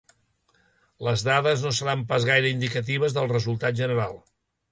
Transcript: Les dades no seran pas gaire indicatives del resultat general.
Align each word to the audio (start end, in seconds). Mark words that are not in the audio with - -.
Les 1.07 1.25
dades 1.27 1.65
no 1.65 1.73
seran 1.81 2.01
pas 2.13 2.25
gaire 2.31 2.51
indicatives 2.55 3.17
del 3.19 3.31
resultat 3.35 3.79
general. 3.83 4.19